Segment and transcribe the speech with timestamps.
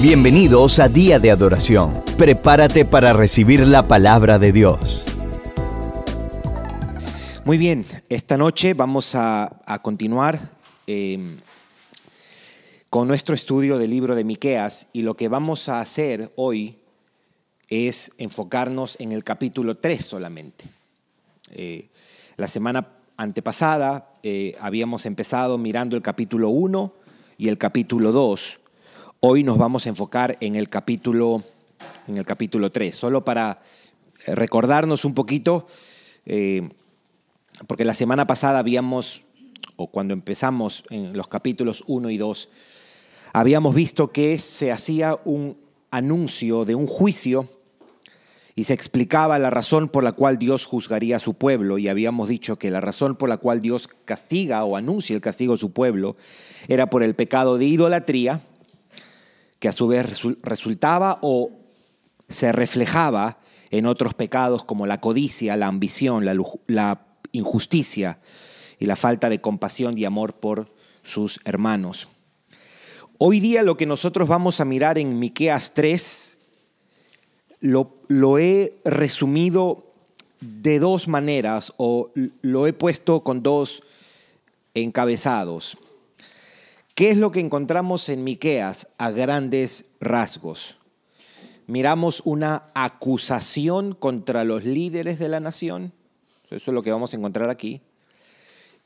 [0.00, 1.92] Bienvenidos a Día de Adoración.
[2.16, 5.04] Prepárate para recibir la palabra de Dios.
[7.44, 10.52] Muy bien, esta noche vamos a, continuar
[10.86, 11.18] eh,
[12.88, 16.78] con nuestro estudio del libro de Miqueas y lo que vamos a hacer hoy
[17.68, 20.64] es enfocarnos en el capítulo 3 solamente.
[21.50, 21.88] Eh,
[22.36, 22.86] la semana
[23.16, 26.94] antepasada eh, habíamos empezado mirando el capítulo 1
[27.36, 28.57] y el capítulo 2
[29.20, 31.42] Hoy nos vamos a enfocar en el capítulo,
[32.06, 33.60] en el capítulo 3, solo para
[34.28, 35.66] recordarnos un poquito,
[36.24, 36.68] eh,
[37.66, 39.22] porque la semana pasada habíamos,
[39.74, 42.48] o cuando empezamos en los capítulos 1 y 2,
[43.32, 45.58] habíamos visto que se hacía un
[45.90, 47.48] anuncio de un juicio
[48.54, 51.78] y se explicaba la razón por la cual Dios juzgaría a su pueblo.
[51.78, 55.54] Y habíamos dicho que la razón por la cual Dios castiga o anuncia el castigo
[55.54, 56.14] a su pueblo
[56.68, 58.42] era por el pecado de idolatría,
[59.58, 61.50] que a su vez resultaba o
[62.28, 63.38] se reflejaba
[63.70, 68.20] en otros pecados como la codicia, la ambición, la, injusticia
[68.78, 72.08] y la falta de compasión y amor por sus hermanos.
[73.18, 76.38] Hoy día lo que nosotros vamos a mirar en Miqueas 3
[77.60, 79.92] lo, lo he resumido
[80.40, 82.10] de dos maneras o
[82.40, 83.82] lo he puesto con dos
[84.74, 85.76] encabezados.
[86.98, 90.78] ¿Qué es lo que encontramos en Miqueas a grandes rasgos?
[91.68, 95.92] Miramos una acusación contra los líderes de la nación.
[96.50, 97.82] Eso es lo que vamos a encontrar aquí.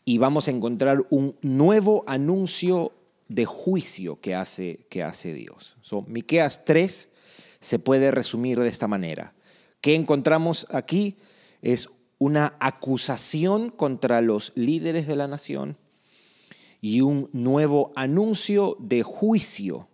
[0.05, 2.93] Y vamos a encontrar un nuevo anuncio
[3.29, 5.79] de juicio que hace, que hace Dios.
[5.81, 7.09] So, Miqueas 3
[7.61, 9.33] se puede resumir de esta manera.
[9.81, 11.17] ¿Qué encontramos aquí?
[11.63, 15.79] Es una acusación contra los líderes de la nación
[16.83, 19.89] y un nuevo anuncio de juicio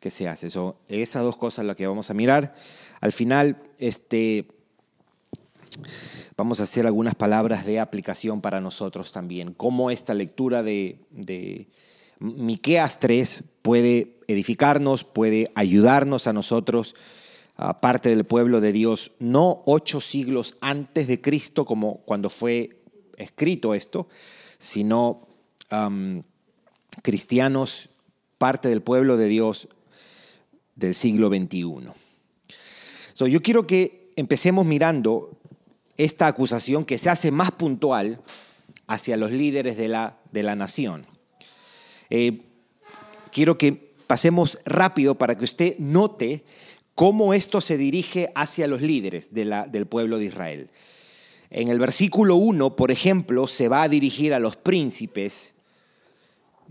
[0.00, 0.48] que se hace.
[0.88, 2.54] Esas dos cosas las que vamos a mirar.
[3.00, 4.48] Al final, este,
[6.36, 9.52] vamos a hacer algunas palabras de aplicación para nosotros también.
[9.52, 11.68] Cómo esta lectura de, de
[12.18, 16.96] Miqueas 3 puede edificarnos, puede ayudarnos a nosotros,
[17.56, 22.82] a parte del pueblo de Dios, no ocho siglos antes de Cristo, como cuando fue
[23.18, 24.08] escrito esto,
[24.58, 25.28] sino
[27.02, 27.88] cristianos,
[28.38, 29.68] parte del pueblo de Dios
[30.74, 31.92] del siglo XXI.
[33.30, 35.38] yo quiero que empecemos mirando
[35.96, 38.20] esta acusación que se hace más puntual
[38.86, 41.06] hacia los líderes de la, de la nación.
[42.10, 42.42] Eh,
[43.30, 46.44] quiero que pasemos rápido para que usted note
[46.94, 50.70] cómo esto se dirige hacia los líderes de la, del pueblo de Israel.
[51.50, 55.54] En el versículo 1, por ejemplo, se va a dirigir a los príncipes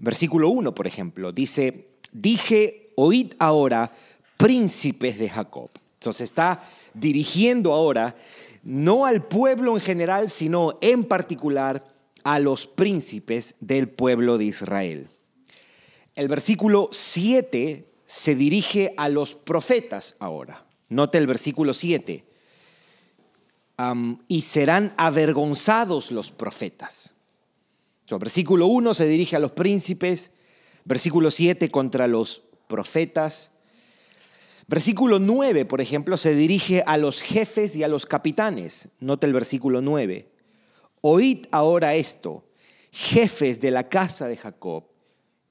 [0.01, 3.93] Versículo 1, por ejemplo, dice, dije, oíd ahora,
[4.35, 5.69] príncipes de Jacob.
[5.93, 8.15] Entonces está dirigiendo ahora
[8.63, 11.85] no al pueblo en general, sino en particular
[12.23, 15.07] a los príncipes del pueblo de Israel.
[16.15, 20.65] El versículo 7 se dirige a los profetas ahora.
[20.89, 22.25] Note el versículo 7.
[24.27, 27.13] y serán avergonzados los profetas
[28.19, 30.31] versículo 1 se dirige a los príncipes,
[30.85, 33.51] versículo 7 contra los profetas.
[34.67, 38.87] Versículo 9, por ejemplo, se dirige a los jefes y a los capitanes.
[38.99, 40.29] Nota el versículo 9.
[41.01, 42.45] Oíd ahora esto,
[42.91, 44.85] jefes de la casa de Jacob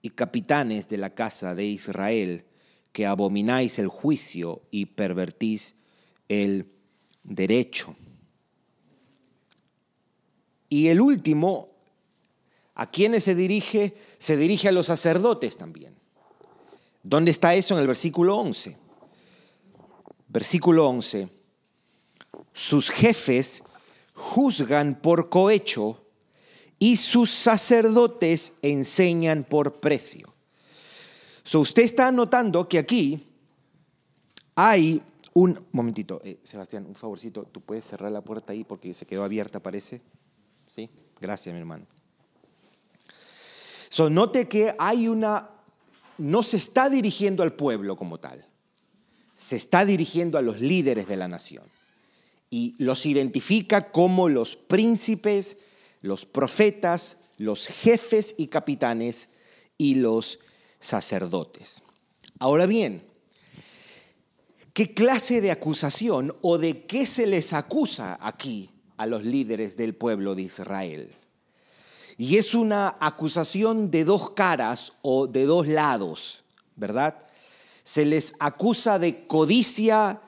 [0.00, 2.44] y capitanes de la casa de Israel,
[2.92, 5.74] que abomináis el juicio y pervertís
[6.28, 6.66] el
[7.22, 7.94] derecho.
[10.68, 11.69] Y el último
[12.80, 13.94] ¿A quiénes se dirige?
[14.18, 15.94] Se dirige a los sacerdotes también.
[17.02, 18.74] ¿Dónde está eso en el versículo 11?
[20.28, 21.28] Versículo 11.
[22.54, 23.62] Sus jefes
[24.14, 26.02] juzgan por cohecho
[26.78, 30.32] y sus sacerdotes enseñan por precio.
[31.44, 33.26] So, usted está notando que aquí
[34.54, 35.02] hay
[35.34, 39.22] un momentito, eh, Sebastián, un favorcito, tú puedes cerrar la puerta ahí porque se quedó
[39.22, 40.00] abierta, parece.
[40.66, 40.88] Sí,
[41.20, 41.84] gracias, mi hermano.
[43.90, 45.50] So, note que hay una,
[46.16, 48.46] no se está dirigiendo al pueblo como tal,
[49.34, 51.64] se está dirigiendo a los líderes de la nación
[52.50, 55.58] y los identifica como los príncipes,
[56.02, 59.28] los profetas, los jefes y capitanes
[59.76, 60.38] y los
[60.78, 61.82] sacerdotes.
[62.38, 63.02] Ahora bien,
[64.72, 69.96] ¿qué clase de acusación o de qué se les acusa aquí a los líderes del
[69.96, 71.10] pueblo de Israel?
[72.20, 76.44] Y es una acusación de dos caras o de dos lados,
[76.76, 77.16] ¿verdad?
[77.90, 80.20] se les acusa de codicia,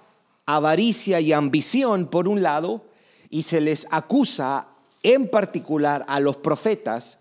[0.47, 2.87] avaricia y ambición por un lado,
[3.31, 4.67] y se les acusa
[5.05, 7.21] en particular a los profetas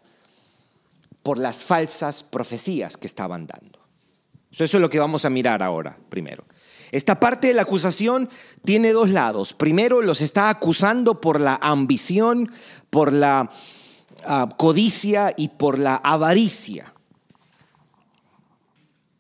[1.22, 3.80] por las falsas profecías que estaban dando.
[4.52, 6.44] Eso es lo que vamos a mirar ahora, primero.
[6.92, 8.28] Esta parte de la acusación
[8.66, 9.54] tiene dos lados.
[9.54, 12.52] Primero, los está acusando por la ambición,
[12.90, 13.52] por la
[14.26, 16.94] ah, codicia y por la avaricia.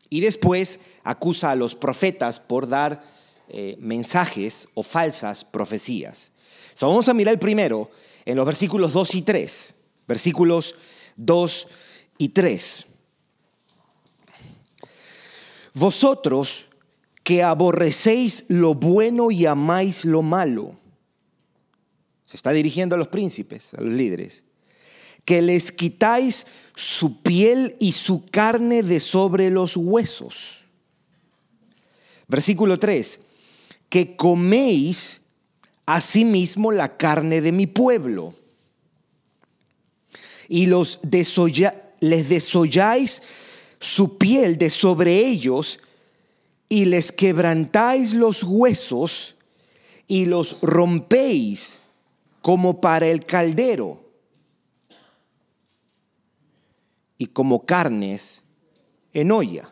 [0.09, 3.01] Y después acusa a los profetas por dar
[3.47, 6.31] eh, mensajes o falsas profecías.
[6.79, 7.89] vamos a mirar primero
[8.25, 9.73] en los versículos 2 y 3.
[10.07, 10.75] Versículos
[11.17, 11.67] 2
[12.17, 12.85] y 3.
[15.73, 16.65] Vosotros
[17.23, 20.75] que aborrecéis lo bueno y amáis lo malo.
[22.25, 24.43] Se está dirigiendo a los príncipes, a los líderes.
[25.25, 26.45] Que les quitáis
[26.75, 30.61] su piel y su carne de sobre los huesos.
[32.27, 33.19] Versículo 3.
[33.89, 35.21] Que coméis
[35.85, 38.33] asimismo la carne de mi pueblo.
[40.47, 40.99] Y los
[41.99, 43.21] les desolláis
[43.79, 45.79] su piel de sobre ellos
[46.69, 49.35] y les quebrantáis los huesos
[50.07, 51.79] y los rompéis
[52.41, 54.10] como para el caldero
[57.21, 58.41] y como carnes
[59.13, 59.69] en olla.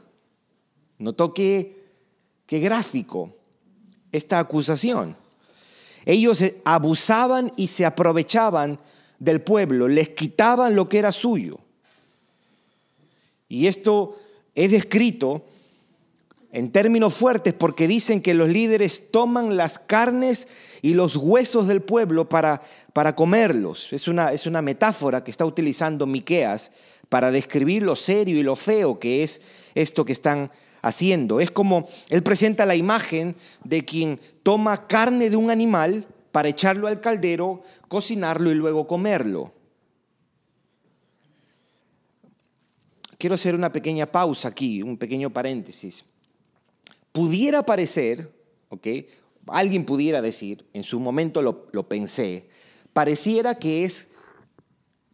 [1.00, 1.84] Notó que,
[2.48, 3.36] gráfico
[4.12, 5.18] esta acusación.
[6.06, 8.80] Ellos abusaban y se aprovechaban
[9.18, 11.58] del pueblo, les quitaban lo que era suyo.
[13.48, 14.20] Y esto
[14.54, 15.44] es descrito
[16.52, 20.48] en términos fuertes porque dicen que los líderes toman las carnes
[20.84, 22.62] y los huesos del pueblo para,
[22.94, 23.92] para comerlos.
[23.92, 26.72] Es una, es una metáfora que está utilizando Miqueas
[27.10, 29.42] para describir lo serio y lo feo que es
[29.76, 30.52] esto que están
[30.82, 31.40] haciendo.
[31.40, 36.88] Es como él presenta la imagen de quien toma carne de un animal para echarlo
[36.88, 39.54] al caldero, cocinarlo y luego comerlo.
[43.20, 46.06] quiero hacer una pequeña pausa aquí, un pequeño paréntesis.
[47.12, 48.32] Pudiera parecer,
[48.70, 48.88] ¿ok?
[49.48, 52.46] Alguien pudiera decir, en su momento lo, pensé,
[52.94, 54.08] pareciera que es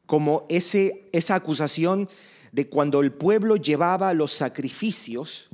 [0.05, 2.09] como ese, esa acusación
[2.51, 5.49] de cuando el pueblo llevaba los sacrificios,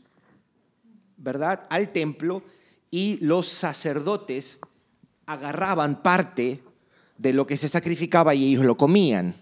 [1.18, 2.44] ¿verdad?, al templo
[2.90, 4.60] y los sacerdotes
[5.26, 6.62] agarraban parte
[7.18, 9.36] de lo que se sacrificaba y ellos lo comían.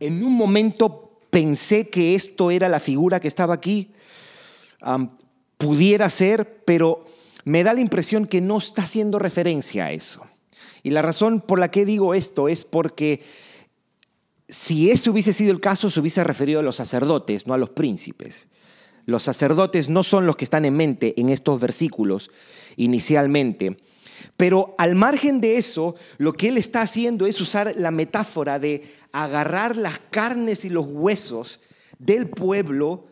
[0.00, 3.92] En un momento pensé que esto era la figura que estaba aquí.
[5.58, 7.04] pudiera ser, pero
[7.44, 10.24] me da la impresión que no está haciendo referencia a eso.
[10.84, 13.22] Y la razón por la que digo esto es porque
[14.48, 17.70] si ese hubiese sido el caso, se hubiese referido a los sacerdotes, no a los
[17.70, 18.48] príncipes.
[19.04, 22.30] Los sacerdotes no son los que están en mente en estos versículos
[22.76, 23.78] inicialmente.
[24.36, 28.82] Pero al margen de eso, lo que él está haciendo es usar la metáfora de
[29.12, 31.60] agarrar las carnes y los huesos
[31.98, 33.06] del pueblo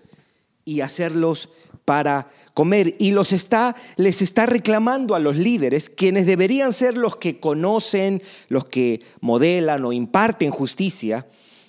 [0.64, 1.50] y hacerlos
[1.84, 2.96] para comer.
[2.98, 8.22] Y los está, les está reclamando a los líderes, quienes deberían ser los que conocen,
[8.48, 11.26] los que modelan o imparten justicia.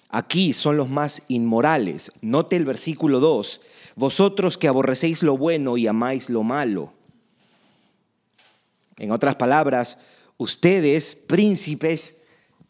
[0.08, 2.10] Aquí son los más inmorales.
[2.22, 3.60] Note el versículo 2.
[3.96, 6.94] Vosotros que aborrecéis lo bueno y amáis lo malo.
[8.96, 9.98] En otras palabras,
[10.38, 12.16] ustedes, príncipes,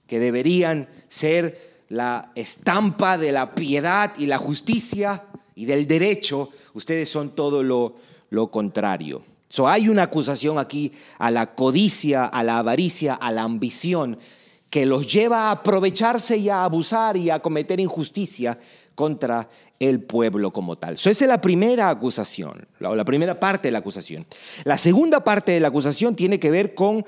[0.07, 1.55] que deberían ser
[1.87, 7.95] la estampa de la piedad y la justicia y del derecho, ustedes son todo lo,
[8.29, 9.23] lo contrario.
[9.49, 14.17] So, hay una acusación aquí a la codicia, a la avaricia, a la ambición,
[14.69, 18.57] que los lleva a aprovecharse y a abusar y a cometer injusticia
[18.95, 19.47] contra
[19.79, 20.95] el pueblo como tal.
[20.95, 24.25] esa es la primera acusación, la, la primera parte de la acusación.
[24.65, 27.05] La segunda parte de la acusación tiene que ver con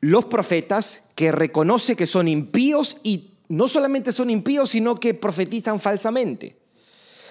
[0.00, 5.80] los profetas que reconoce que son impíos y no solamente son impíos, sino que profetizan
[5.80, 6.56] falsamente.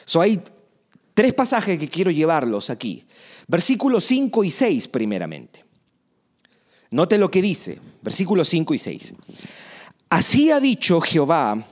[0.05, 0.41] So, hay
[1.13, 3.05] tres pasajes que quiero llevarlos aquí.
[3.48, 5.63] Versículos 5 y 6 primeramente.
[6.91, 9.13] Note lo que dice, versículos 5 y 6.
[10.10, 11.65] Así ha dicho Jehová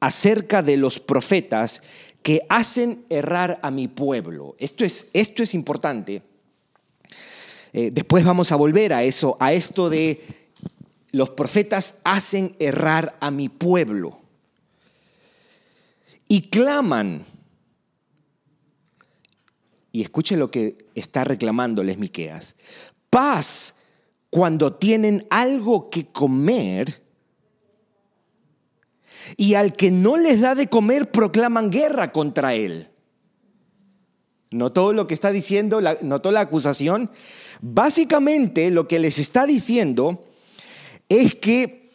[0.00, 1.82] acerca de los profetas
[2.22, 4.56] que hacen errar a mi pueblo.
[4.58, 6.22] Esto es, esto es importante.
[7.72, 10.20] Eh, después vamos a volver a eso, a esto de
[11.12, 14.18] los profetas hacen errar a mi pueblo.
[16.26, 17.24] Y claman.
[19.96, 22.54] Y escuchen lo que está reclamándoles Miqueas.
[23.08, 23.76] Paz
[24.28, 27.02] cuando tienen algo que comer
[29.38, 32.90] y al que no les da de comer proclaman guerra contra él.
[34.50, 35.80] ¿Notó lo que está diciendo?
[36.02, 37.10] ¿Notó la acusación?
[37.62, 40.28] Básicamente lo que les está diciendo
[41.08, 41.85] es que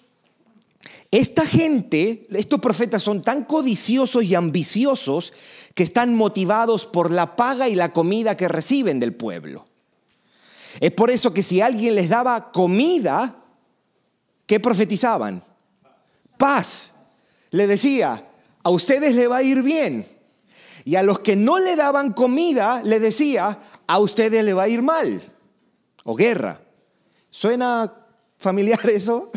[1.12, 5.34] esta gente, estos profetas son tan codiciosos y ambiciosos
[5.75, 9.68] que están motivados por la paga y la comida que reciben del pueblo.
[10.80, 13.44] Es por eso que si alguien les daba comida,
[14.46, 15.44] ¿qué profetizaban?
[16.38, 16.94] Paz.
[17.50, 18.30] Le decía,
[18.63, 20.08] a ustedes le va a ir bien.
[20.86, 24.70] Y a los que no le daban comida, le decía, a ustedes le va a
[24.70, 25.22] ir mal.
[26.06, 26.62] O guerra.
[27.30, 28.00] ¿Suena
[28.41, 29.31] familiar eso?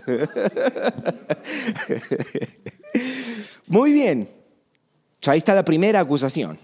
[3.68, 4.28] Muy bien.
[5.26, 6.58] Ahí está la primera acusación.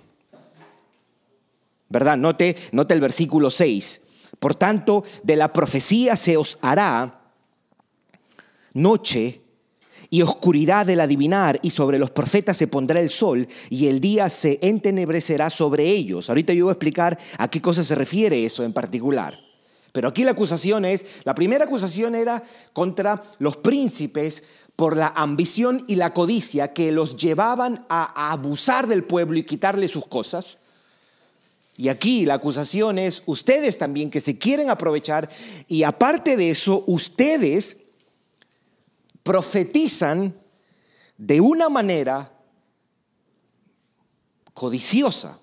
[1.88, 2.16] ¿Verdad?
[2.16, 4.00] Note, note el versículo 6.
[4.38, 7.20] Por tanto, de la profecía se os hará
[8.72, 9.42] noche
[10.08, 14.28] y oscuridad del adivinar, y sobre los profetas se pondrá el sol, y el día
[14.28, 16.28] se entenebrecerá sobre ellos.
[16.28, 19.38] Ahorita yo voy a explicar a qué cosa se refiere eso en particular.
[19.92, 22.42] Pero aquí la acusación es, la primera acusación era
[22.72, 24.44] contra los príncipes
[24.76, 29.88] por la ambición y la codicia que los llevaban a, abusar del pueblo y quitarle
[29.88, 30.58] sus cosas.
[31.76, 35.28] Y aquí la acusación es ustedes también que se quieren aprovechar
[35.66, 37.78] y aparte de eso, ustedes
[39.22, 40.34] profetizan
[41.18, 42.32] de una manera
[44.54, 45.39] codiciosa.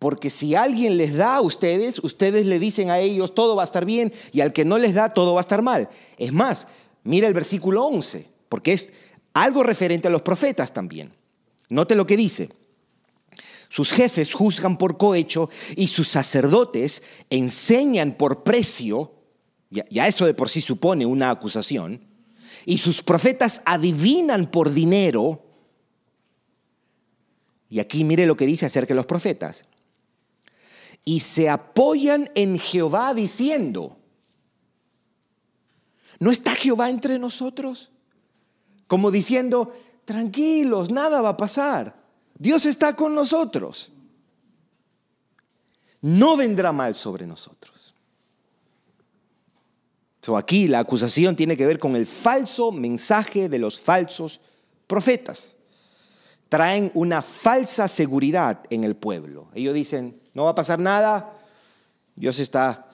[0.00, 3.66] Porque si alguien les da a ustedes, ustedes le dicen a ellos todo va a
[3.66, 5.90] estar bien y al que no les da todo va a estar mal.
[6.16, 6.66] Es más,
[7.04, 8.94] mira el versículo 11, porque es
[9.34, 11.12] algo referente a los profetas también.
[11.68, 12.48] Note lo que dice.
[13.68, 19.12] Sus jefes juzgan por cohecho y sus sacerdotes enseñan por precio,
[19.68, 22.00] ya, eso de por sí supone una acusación,
[22.64, 25.44] y sus profetas adivinan por dinero.
[27.68, 29.66] Y aquí mire lo que dice acerca de los profetas.
[31.04, 33.96] Y se apoyan en Jehová diciendo,
[36.18, 37.90] ¿no está Jehová entre nosotros?
[38.86, 42.00] Como diciendo, tranquilos, nada va a pasar.
[42.38, 43.92] Dios está con nosotros.
[46.02, 47.90] No vendrá mal sobre nosotros
[50.36, 54.40] aquí la acusación tiene que ver con el falso mensaje de los falsos
[54.86, 55.56] profetas.
[56.50, 59.48] Traen una falsa seguridad en el pueblo.
[59.54, 61.32] Ellos dicen, no va a pasar nada,
[62.14, 62.88] Dios está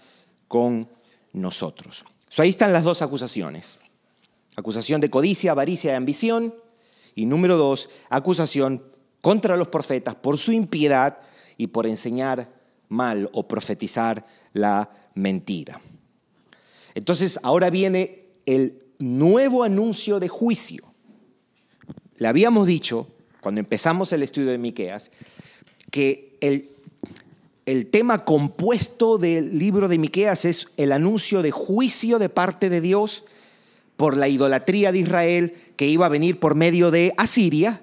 [0.46, 0.88] con
[1.32, 2.04] nosotros.
[2.36, 3.78] ahí están las dos acusaciones.
[4.54, 6.54] Acusación de codicia, avaricia y ambición.
[7.14, 8.84] Y número dos, acusación
[9.20, 11.18] contra los profetas por su impiedad
[11.56, 12.52] y por enseñar
[12.88, 15.80] mal o profetizar la mentira.
[16.94, 20.84] Entonces, ahora viene el nuevo anuncio de juicio.
[22.16, 23.08] Le habíamos dicho,
[23.46, 25.12] cuando empezamos el estudio de Miqueas,
[25.92, 26.68] que el,
[27.64, 32.80] el tema compuesto del libro de Miqueas es el anuncio de juicio de parte de
[32.80, 33.22] Dios
[33.94, 37.82] por la idolatría de Israel que iba a venir por medio de Asiria,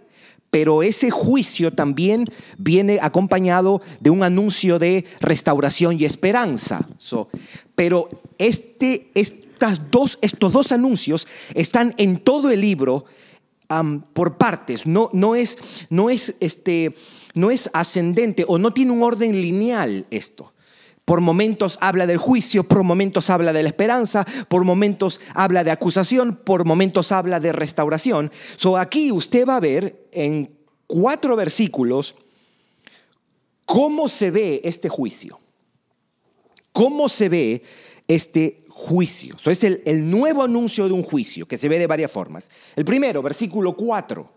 [0.50, 2.26] pero ese juicio también
[2.58, 6.90] viene acompañado de un anuncio de restauración y esperanza.
[7.76, 13.06] pero este, estas dos, estos dos anuncios están en todo el libro
[14.14, 15.58] por partes, no, no, es,
[15.90, 16.96] no, es este,
[17.34, 20.54] no es ascendente o no tiene un orden lineal esto.
[21.06, 25.72] Por momentos habla del juicio, por momentos habla de la esperanza, por momentos habla de
[25.72, 28.32] acusación, por momentos habla de restauración.
[28.56, 30.56] So aquí usted va a ver en
[30.88, 32.16] cuatro versículos
[33.66, 35.40] cómo se ve este juicio.
[36.72, 37.64] Cómo se ve
[38.08, 39.36] este juicio.
[39.40, 42.52] Eso es el, nuevo anuncio de un juicio que se ve de varias formas.
[42.76, 44.30] El primero, versículo 4.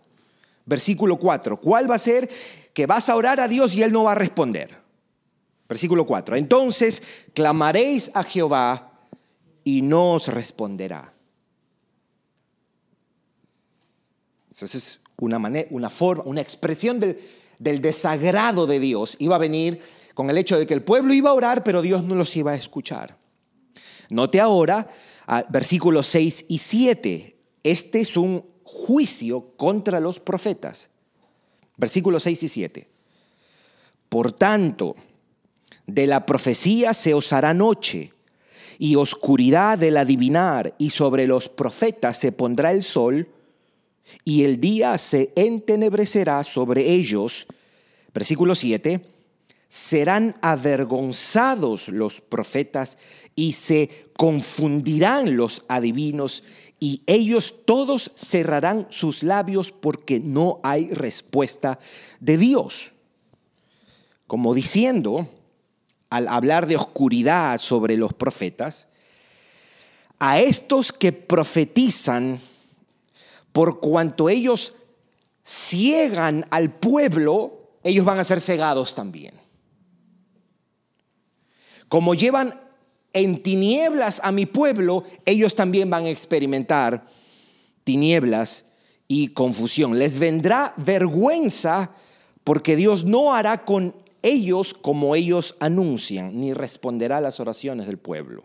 [0.65, 1.57] Versículo 4.
[1.57, 2.29] ¿Cuál va a ser?
[2.73, 4.77] Que vas a orar a Dios y Él no va a responder.
[5.67, 6.37] Versículo 4.
[6.37, 8.93] Entonces clamaréis a Jehová
[9.65, 11.13] y no os responderá.
[14.51, 17.19] Esa es una, manera, una forma, una expresión del,
[17.59, 19.17] del desagrado de Dios.
[19.19, 19.81] Iba a venir
[20.13, 22.51] con el hecho de que el pueblo iba a orar, pero Dios no los iba
[22.51, 23.26] a escuchar.
[24.09, 24.87] Note ahora
[25.49, 27.35] versículos 6 y 7.
[27.63, 30.89] Este es un juicio contra los profetas.
[31.75, 32.87] Versículos 6 y 7.
[34.09, 34.95] Por tanto,
[35.85, 38.13] de la profecía se os hará noche
[38.79, 43.27] y oscuridad del adivinar, y sobre los profetas se pondrá el sol,
[44.23, 47.47] y el día se entenebrecerá sobre ellos.
[48.13, 49.16] Versículo 7
[49.69, 52.97] serán avergonzados los profetas
[53.35, 56.43] y se confundirán los adivinos
[56.79, 61.79] y ellos todos cerrarán sus labios porque no hay respuesta
[62.19, 62.93] de Dios.
[64.27, 65.29] como diciendo,
[66.09, 68.89] al hablar de oscuridad sobre los profetas,
[70.19, 72.41] a estos que profetizan,
[73.53, 74.73] por cuanto ellos
[75.45, 79.36] ciegan al pueblo, ellos van a ser cegados también.
[81.89, 82.59] Como llevan
[83.13, 87.05] en tinieblas a mi pueblo, ellos también van a experimentar
[87.83, 88.65] tinieblas
[89.07, 89.97] y confusión.
[89.97, 91.91] Les vendrá vergüenza
[92.43, 97.97] porque Dios no hará con ellos como ellos anuncian, ni responderá a las oraciones del
[97.97, 98.43] pueblo.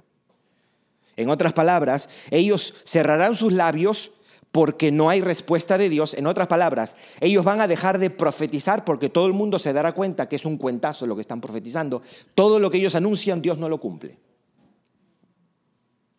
[1.16, 4.12] En otras palabras, ellos cerrarán sus labios
[4.52, 6.12] porque no hay respuesta de Dios.
[6.14, 9.92] En otras palabras, ellos van a dejar de profetizar porque todo el mundo se dará
[9.92, 12.02] cuenta que es un cuentazo lo que están profetizando.
[12.34, 14.18] Todo lo que ellos anuncian, Dios no lo cumple.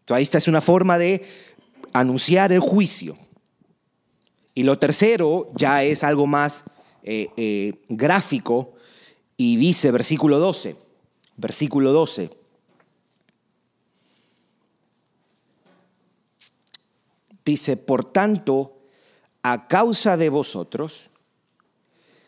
[0.02, 1.24] Entonces, esta es una forma de
[1.94, 3.16] anunciar el juicio.
[4.56, 6.64] Y lo tercero ya es algo más
[7.04, 8.74] eh, eh, gráfico
[9.38, 10.76] y dice versículo 12,
[11.38, 12.43] versículo 12.
[17.46, 18.80] Dice, por tanto,
[19.42, 21.10] a causa de vosotros,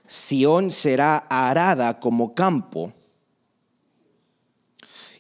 [0.08, 2.94] Sión será arada como campo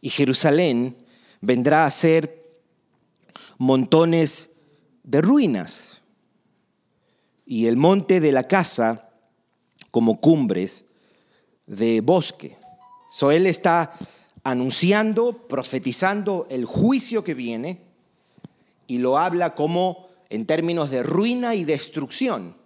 [0.02, 0.96] y Jerusalén
[1.42, 2.44] vendrá a ser
[3.58, 4.52] montones
[5.04, 6.02] de ruinas
[7.46, 9.10] y el monte de la casa
[9.90, 10.86] como cumbres
[11.66, 12.58] de bosque.
[13.12, 13.94] So él está
[14.44, 17.85] anunciando, profetizando el juicio que viene
[18.88, 22.58] y lo habla como en términos de ruina y destrucción.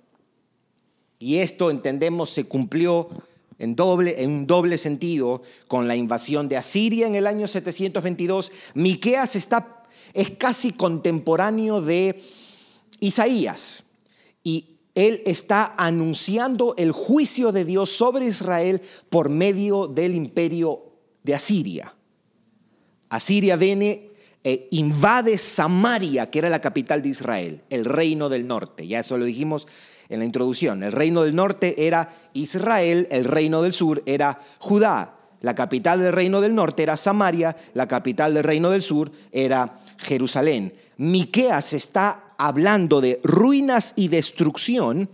[1.19, 3.09] Y esto entendemos se cumplió
[3.57, 8.51] en, doble, en un doble sentido con la invasión de Asiria en el año 722.
[8.73, 9.83] Miqueas está,
[10.13, 12.23] es casi contemporáneo de
[13.01, 13.83] Isaías
[14.43, 21.35] y él está anunciando el juicio de Dios sobre Israel por medio del imperio de
[21.35, 21.95] Asiria.
[23.09, 24.08] Asiria viene
[24.43, 28.87] e invade Samaria, que era la capital de Israel, el reino del norte.
[28.87, 29.67] Ya eso lo dijimos
[30.07, 30.83] en la introducción.
[30.83, 35.15] El reino del norte era Israel, el reino del sur era Judá.
[35.41, 39.79] La capital del reino del norte era Samaria, la capital del reino del sur era
[39.97, 40.73] Jerusalén.
[40.97, 45.09] Miqueas está hablando de ruinas y destrucción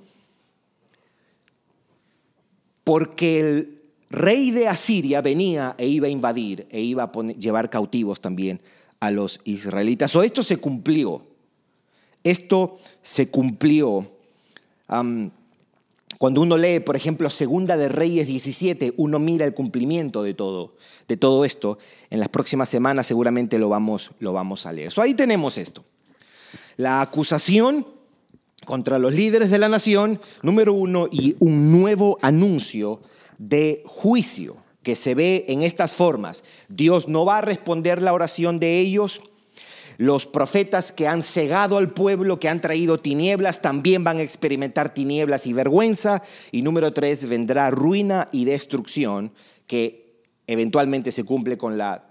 [2.84, 8.22] porque el rey de Asiria venía e iba a invadir e iba a llevar cautivos
[8.22, 8.62] también
[9.00, 10.16] a los israelitas.
[10.16, 11.26] O esto se cumplió.
[12.24, 14.12] Esto se cumplió.
[16.18, 20.76] cuando uno lee, por ejemplo, Segunda de Reyes 17, uno mira el cumplimiento de todo,
[21.08, 21.78] de todo esto.
[22.10, 24.92] En las próximas semanas seguramente lo vamos, lo vamos a leer.
[24.92, 25.84] So, ahí tenemos esto.
[26.78, 27.88] La acusación
[28.66, 33.02] contra los líderes de la nación, número uno, y un nuevo anuncio
[33.38, 36.44] de juicio que se ve en estas formas.
[36.70, 39.20] Dios no va a responder la oración de ellos.
[39.98, 44.94] Los profetas que han cegado al pueblo, que han traído tinieblas, también van a experimentar
[44.94, 46.22] tinieblas y vergüenza.
[46.52, 49.32] Y número tres, vendrá ruina y destrucción,
[49.66, 52.06] que eventualmente se cumple con la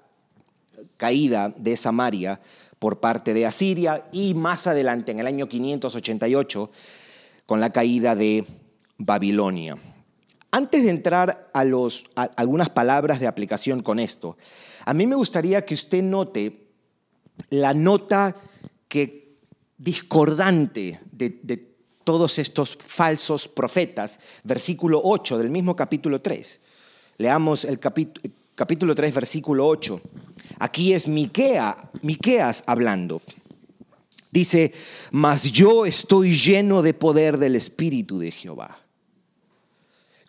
[0.96, 2.40] caída de Samaria
[2.80, 6.72] por parte de Asiria y más adelante, en el año 588,
[7.46, 8.44] con la caída de
[8.98, 9.78] Babilonia.
[10.54, 14.36] Antes de entrar a, los, algunas palabras de aplicación con esto,
[14.84, 16.68] a mí me gustaría que usted note
[17.50, 18.36] la nota
[18.86, 19.34] que
[19.76, 26.60] discordante de, todos estos falsos profetas, versículo 8 del mismo capítulo 3.
[27.16, 30.00] Leamos el capítulo 3, versículo 8.
[30.60, 33.22] Aquí es Miquea, Miqueas hablando.
[34.30, 34.72] Dice,
[35.10, 38.83] mas yo estoy lleno de poder del Espíritu de Jehová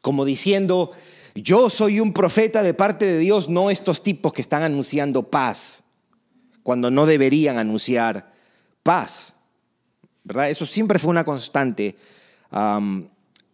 [0.05, 0.91] como diciendo,
[1.33, 5.83] yo soy un profeta de parte de Dios, no estos tipos que están anunciando paz,
[6.61, 8.31] cuando no deberían anunciar
[8.83, 9.35] paz.
[10.23, 10.51] ¿Verdad?
[10.51, 11.95] Eso siempre fue una constante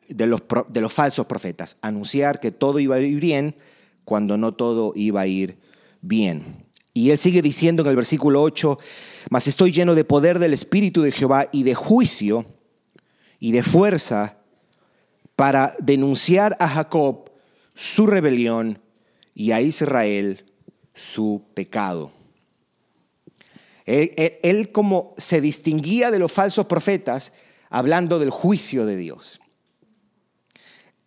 [0.10, 3.56] de, los, de los falsos profetas, anunciar que todo iba a ir bien
[4.04, 5.58] cuando no todo iba a ir
[6.02, 6.66] bien.
[6.94, 8.78] Y él sigue diciendo en el versículo 8,
[9.30, 12.46] mas estoy lleno de poder del Espíritu de Jehová y de juicio
[13.40, 14.41] y de fuerza
[15.42, 17.32] para denunciar a Jacob
[17.74, 18.78] su rebelión
[19.34, 20.46] y a Israel
[20.94, 22.12] su pecado.
[23.88, 27.34] Él, como se distinguía de los falsos profetas
[27.72, 29.40] hablando del juicio de Dios.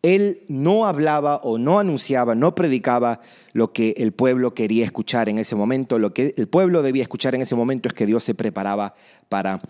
[0.03, 3.21] Él no hablaba o no anunciaba, no predicaba
[3.53, 6.01] lo que el pueblo quería escuchar en ese momento.
[6.01, 8.97] Lo que el pueblo debía escuchar en ese momento es que Dios se preparaba
[9.29, 9.61] para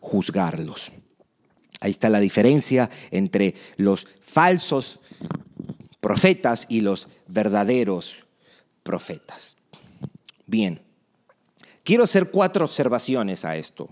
[0.00, 0.92] juzgarlos.
[1.84, 5.00] Ahí está la diferencia entre los falsos
[6.00, 8.24] profetas y los verdaderos
[8.82, 9.58] profetas.
[10.46, 10.80] Bien,
[11.82, 13.90] quiero hacer cuatro observaciones a esto.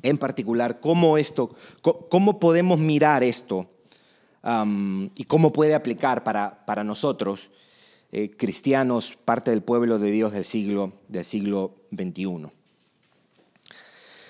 [0.00, 3.68] En particular, cómo esto, cómo podemos mirar esto
[5.14, 7.50] y cómo puede aplicar para, para nosotros,
[8.12, 12.46] eh, cristianos, parte del pueblo de Dios del siglo, del siglo XXI.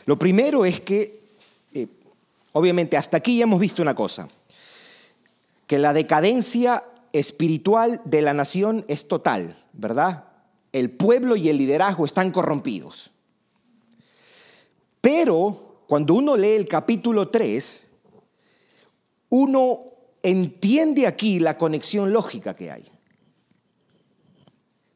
[0.07, 1.18] Lo primero es que,
[2.59, 4.29] obviamente, hasta aquí ya hemos visto una cosa,
[5.67, 10.25] que la decadencia espiritual de la nación es total, ¿verdad?
[10.73, 13.13] El pueblo y el liderazgo están corrompidos.
[15.01, 17.89] Pero cuando uno lee el capítulo 3,
[19.31, 19.81] uno
[20.23, 22.91] entiende aquí la conexión lógica que hay.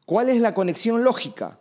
[0.05, 1.59] ¿Cuál es la conexión lógica?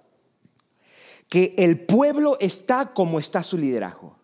[1.28, 4.21] Que el pueblo está como está su liderazgo.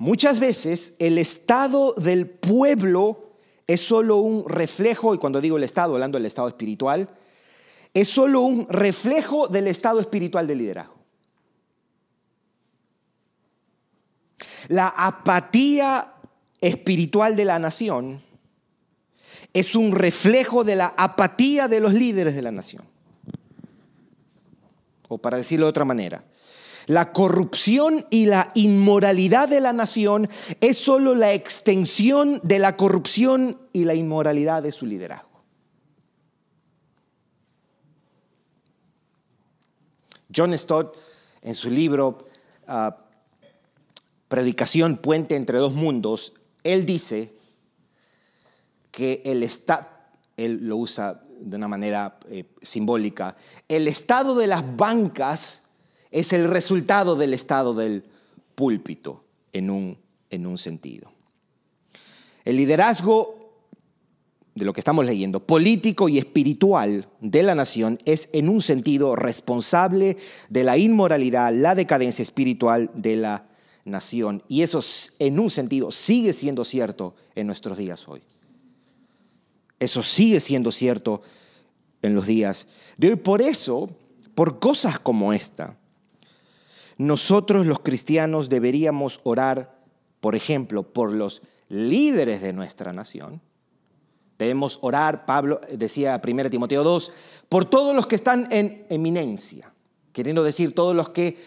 [0.00, 3.34] Muchas veces el estado del pueblo
[3.66, 7.10] es solo un reflejo, y cuando digo el estado, hablando del estado espiritual,
[7.92, 10.94] es solo un reflejo del estado espiritual del liderazgo.
[14.68, 16.14] La apatía
[16.62, 18.22] espiritual de la nación
[19.52, 22.84] es un reflejo de la apatía de los líderes de la nación.
[25.08, 26.24] O para decirlo de otra manera,
[26.90, 30.28] la corrupción y la inmoralidad de la nación
[30.60, 35.44] es solo la extensión de la corrupción y la inmoralidad de su liderazgo.
[40.34, 40.96] John Stott,
[41.42, 42.26] en su libro
[42.66, 43.06] ah,
[44.26, 46.32] Predicación Puente entre dos mundos,
[46.64, 47.36] él dice
[48.90, 49.86] que el Estado,
[50.36, 53.36] él lo usa de una manera eh, simbólica,
[53.68, 55.62] el estado de las bancas
[56.10, 58.04] es el resultado del estado del
[58.54, 59.98] púlpito en un,
[60.30, 61.12] en un sentido.
[62.44, 63.40] El liderazgo
[64.54, 69.16] de lo que estamos leyendo, político y espiritual de la nación, es en un sentido
[69.16, 70.16] responsable
[70.48, 73.46] de la inmoralidad, la decadencia espiritual de la
[73.84, 74.42] nación.
[74.48, 74.80] Y eso
[75.18, 78.22] en un sentido sigue siendo cierto en nuestros días hoy.
[79.78, 81.22] Eso sigue siendo cierto
[82.02, 82.66] en los días
[82.98, 83.16] de hoy.
[83.16, 83.88] Por eso,
[84.34, 85.78] por cosas como esta,
[87.00, 89.80] nosotros los cristianos deberíamos orar,
[90.20, 93.40] por ejemplo, por los líderes de nuestra nación.
[94.38, 97.12] Debemos orar, Pablo decía 1 Timoteo 2,
[97.48, 99.72] por todos los que están en eminencia,
[100.12, 101.38] queriendo decir todos los que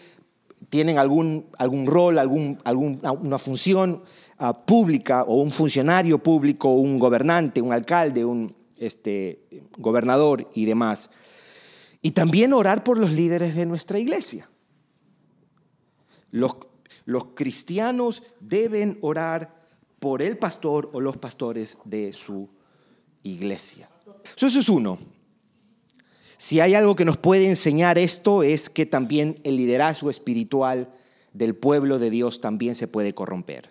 [0.70, 4.02] tienen algún, algún rol, algún, alguna función
[4.40, 9.44] uh, pública o un funcionario público, un gobernante, un alcalde, un este,
[9.78, 11.10] gobernador y demás.
[12.02, 14.50] Y también orar por los líderes de nuestra iglesia.
[16.34, 16.56] Los,
[17.34, 19.68] cristianos deben orar
[20.00, 22.48] por el pastor o los pastores de su
[23.22, 23.88] iglesia.
[24.36, 24.98] Eso es uno.
[26.36, 30.92] Si hay algo que nos puede enseñar esto es que también el liderazgo espiritual
[31.32, 33.70] del pueblo de Dios también se puede corromper.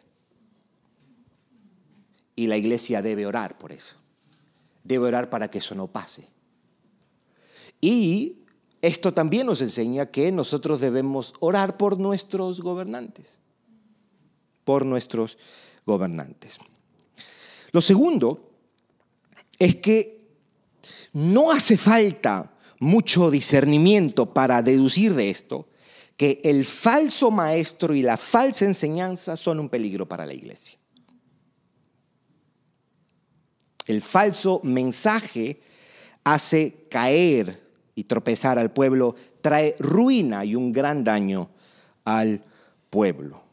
[2.38, 3.98] Y la iglesia debe orar por eso.
[4.86, 6.30] Debe orar para que eso no pase.
[7.82, 8.43] Y
[8.84, 13.40] esto también nos enseña que nosotros debemos orar por nuestros gobernantes,
[14.66, 15.38] por nuestros
[15.86, 16.60] gobernantes.
[17.72, 18.52] Lo segundo
[19.58, 20.28] es que
[21.14, 25.70] no hace falta mucho discernimiento para deducir de esto
[26.18, 30.78] que el falso maestro y la falsa enseñanza son un peligro para la iglesia.
[33.88, 35.62] El falso mensaje
[36.26, 37.63] hace caer
[37.96, 41.50] y tropezar al pueblo trae ruina y un gran daño
[42.06, 42.44] al
[42.90, 43.44] pueblo.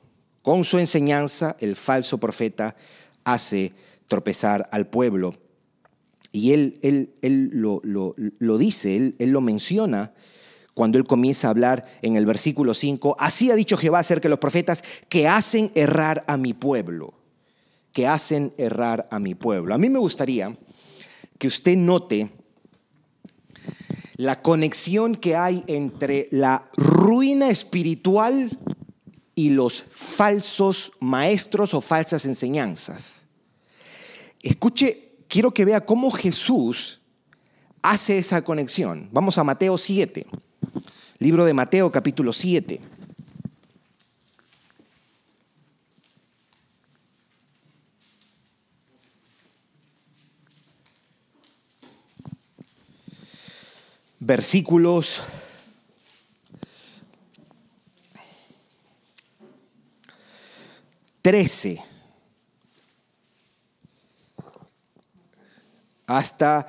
[0.42, 2.74] Con su enseñanza, el falso profeta
[3.24, 3.72] hace
[4.09, 5.35] tropezar al pueblo.
[6.33, 10.12] Y él, él, lo, dice, él, él lo menciona
[10.74, 14.31] cuando él comienza a hablar en el versículo 5, así ha dicho Jehová acerca de
[14.31, 17.12] los profetas que hacen errar a mi pueblo,
[17.92, 19.74] que hacen errar a mi pueblo.
[19.74, 20.57] A mí me gustaría
[21.38, 22.31] que usted note
[24.20, 28.59] la conexión que hay entre la ruina espiritual
[29.35, 33.22] y los falsos maestros o falsas enseñanzas.
[34.42, 37.00] Escuche, quiero que vea cómo Jesús
[37.80, 39.09] hace esa conexión.
[39.11, 40.26] Vamos a Mateo 7,
[41.18, 42.78] libro de Mateo capítulo 7.
[54.20, 55.22] Versículos
[61.22, 61.83] trece
[66.06, 66.66] hasta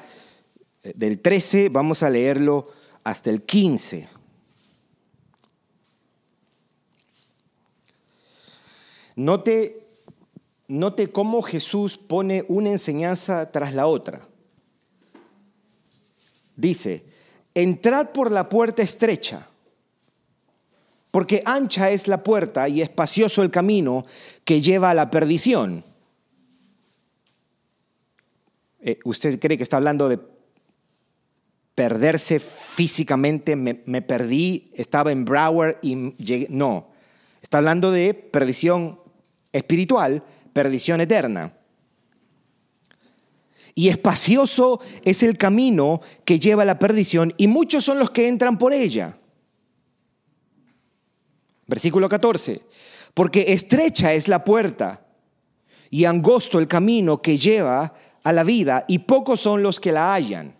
[0.83, 2.69] eh, del 13, vamos a leerlo
[3.03, 4.07] hasta el 15.
[9.15, 9.87] Note,
[10.67, 14.27] note cómo Jesús pone una enseñanza tras la otra.
[16.55, 17.05] Dice,
[17.53, 19.47] entrad por la puerta estrecha,
[21.11, 24.05] porque ancha es la puerta y espacioso el camino
[24.45, 25.83] que lleva a la perdición.
[28.79, 30.19] Eh, ¿Usted cree que está hablando de
[31.75, 33.55] perderse físicamente?
[33.55, 36.47] Me, perdí, estaba en Broward y llegué.
[36.49, 36.87] No,
[37.41, 38.99] está hablando de perdición
[39.51, 41.53] espiritual, perdición eterna.
[43.73, 48.27] Y espacioso es el camino que lleva a la perdición y muchos son los que
[48.27, 49.17] entran por ella.
[51.67, 52.61] Versículo 14.
[53.13, 55.05] Porque estrecha es la puerta
[55.89, 60.13] y angosto el camino que lleva a la vida y pocos son los que la
[60.13, 60.55] hallan.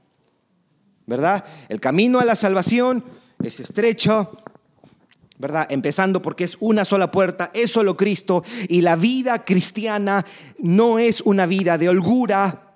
[1.06, 1.44] ¿Verdad?
[1.68, 3.04] El camino a la salvación
[3.44, 4.38] es estrecho,
[5.38, 5.68] ¿verdad?
[5.70, 10.26] Empezando porque es una sola puerta, es solo Cristo y la vida cristiana
[10.60, 12.71] no es una vida de holgura,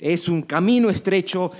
[0.00, 1.52] es un camino estrecho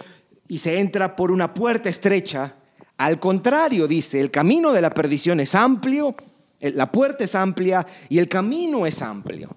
[0.49, 2.57] y se entra por una puerta estrecha.
[2.97, 6.15] Al contrario, dice, el camino de la perdición es amplio,
[6.61, 9.57] la puerta es amplia y el camino es amplio.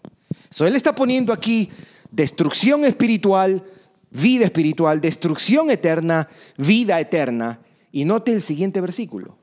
[0.50, 1.70] So, él está poniendo aquí
[2.12, 3.64] destrucción espiritual,
[4.12, 7.60] vida espiritual, destrucción eterna, vida eterna.
[7.92, 9.38] Y note el siguiente versículo.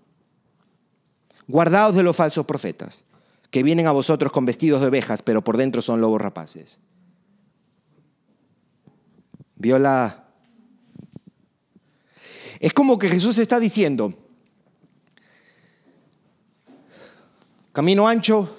[1.46, 3.04] Guardaos de los falsos profetas,
[3.50, 6.78] que vienen a vosotros con vestidos de ovejas, pero por dentro son lobos rapaces.
[9.60, 10.24] ¿Vio la...?
[12.60, 14.14] Es como que Jesús está diciendo,
[17.72, 18.56] camino ancho,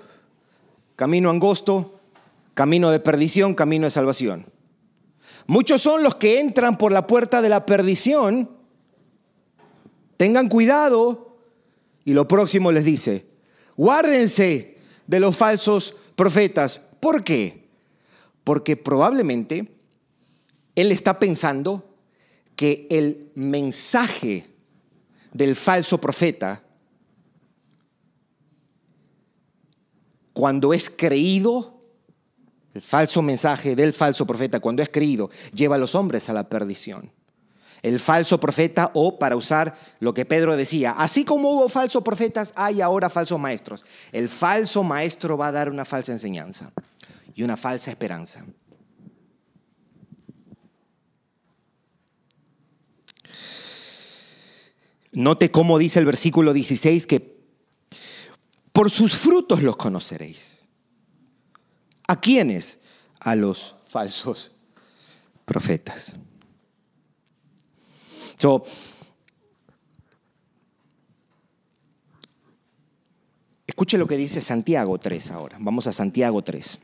[0.96, 2.00] camino angosto,
[2.54, 4.46] camino de perdición, camino de salvación.
[5.48, 8.52] Muchos son los que entran por la puerta de la perdición.
[10.18, 11.38] Tengan cuidado
[12.06, 13.26] y lo próximo les dice,
[13.76, 16.80] guárdense de los falsos profetas.
[17.00, 17.68] ¿Por qué?
[18.44, 19.81] Porque probablemente
[20.76, 21.96] él está pensando
[22.56, 24.48] que el mensaje
[25.34, 26.64] del falso profeta,
[30.34, 31.82] cuando es creído,
[32.74, 36.48] el falso mensaje del falso profeta, cuando es creído, lleva a los hombres a la
[36.50, 37.12] perdición
[37.82, 42.54] el falso profeta o para usar lo que Pedro decía, así como hubo falsos profetas,
[42.56, 43.86] hay ahora falsos maestros.
[44.12, 46.72] El falso maestro va a dar una falsa enseñanza
[47.34, 48.46] y una falsa esperanza.
[55.14, 57.42] Note cómo dice el versículo 16 que
[58.72, 60.68] por sus frutos los conoceréis.
[62.08, 62.80] ¿A quiénes?
[63.20, 64.54] A los falsos
[65.46, 66.16] profetas
[73.68, 75.58] escuche lo que dice Santiago 3 ahora.
[75.60, 76.80] Vamos a Santiago 3.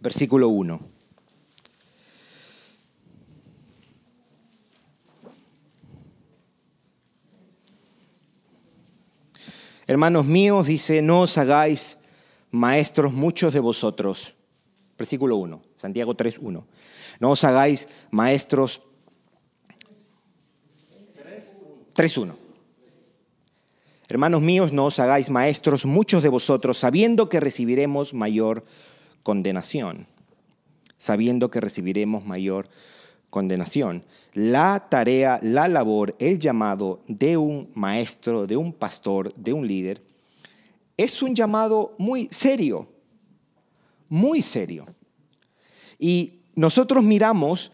[0.00, 0.80] Versículo 1.
[9.88, 11.96] Hermanos míos, dice, no os hagáis
[12.50, 14.34] maestros muchos de vosotros.
[14.98, 16.66] Versículo 1, Santiago 3, 1.
[17.20, 18.82] No os hagáis maestros
[21.94, 22.36] 3.1.
[24.08, 28.64] Hermanos míos, no os hagáis maestros muchos de vosotros, sabiendo que recibiremos mayor
[29.22, 30.06] condenación.
[30.96, 32.68] Sabiendo que recibiremos mayor
[33.30, 34.04] condenación.
[34.34, 40.02] La tarea, la labor, el llamado de un maestro, de un pastor, de un líder,
[40.96, 42.88] es un llamado muy serio,
[44.08, 44.86] muy serio.
[45.98, 47.70] Y nosotros miramos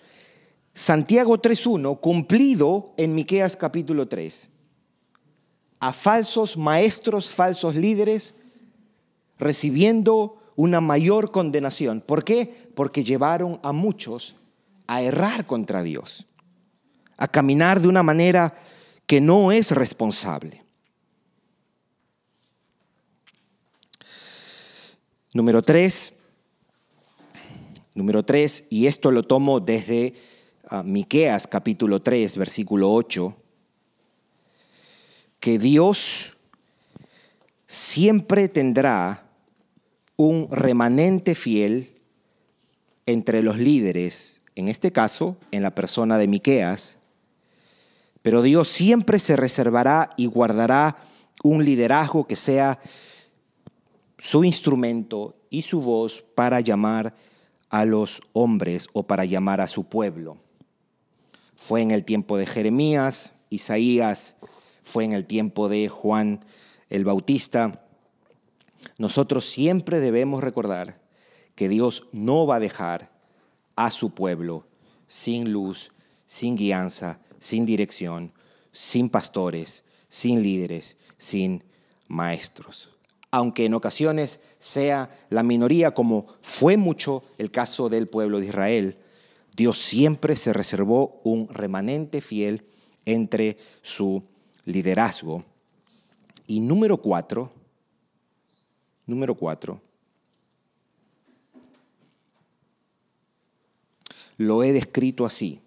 [0.74, 4.50] Santiago 3.1 cumplido en Miqueas capítulo 3.
[5.80, 8.34] A falsos maestros, falsos líderes,
[9.38, 12.00] recibiendo una mayor condenación.
[12.00, 12.68] ¿Por qué?
[12.74, 14.34] Porque llevaron a muchos
[14.86, 16.26] a errar contra Dios,
[17.16, 18.54] a caminar de una manera
[19.06, 20.62] que no es responsable.
[25.32, 26.12] Número tres,
[27.94, 30.14] número tres, y esto lo tomo desde
[30.68, 33.34] ah, Miqueas capítulo 3, versículo 8,
[35.40, 36.36] que Dios
[37.66, 39.23] siempre tendrá
[40.16, 42.00] un remanente fiel
[43.06, 46.98] entre los líderes, en este caso, en la persona de Miqueas,
[48.22, 50.96] pero Dios siempre se reservará y guardará
[51.42, 52.78] un liderazgo que sea
[54.18, 57.14] su instrumento y su voz para llamar
[57.68, 60.38] a los hombres o para llamar a su pueblo.
[61.54, 64.36] Fue en el tiempo de Jeremías, Isaías,
[64.82, 66.44] fue en el tiempo de Juan
[66.88, 67.83] el Bautista.
[68.98, 71.00] Nosotros siempre debemos recordar
[71.54, 73.10] que Dios no va a dejar
[73.76, 74.66] a su pueblo
[75.08, 75.92] sin luz,
[76.26, 78.32] sin guianza, sin dirección,
[78.72, 81.64] sin pastores, sin líderes, sin
[82.08, 82.90] maestros.
[83.30, 88.98] Aunque en ocasiones sea la minoría, como fue mucho el caso del pueblo de Israel,
[89.56, 92.64] Dios siempre se reservó un remanente fiel
[93.04, 94.24] entre su
[94.64, 95.44] liderazgo.
[96.46, 97.52] Y número cuatro,
[99.06, 99.80] número cuatro,
[104.36, 105.60] lo he descrito así.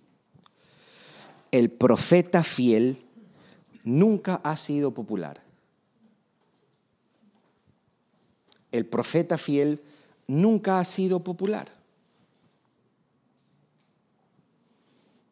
[1.51, 3.01] El profeta fiel
[3.83, 5.41] nunca ha sido popular.
[8.71, 9.81] El profeta fiel
[10.27, 11.71] nunca ha sido popular.